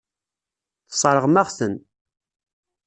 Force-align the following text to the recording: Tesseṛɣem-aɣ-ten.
Tesseṛɣem-aɣ-ten. 0.89 1.75